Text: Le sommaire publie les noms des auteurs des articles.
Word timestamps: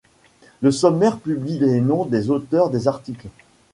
Le 0.61 0.71
sommaire 0.71 1.19
publie 1.19 1.59
les 1.59 1.79
noms 1.79 2.05
des 2.05 2.31
auteurs 2.31 2.71
des 2.71 2.87
articles. 2.87 3.27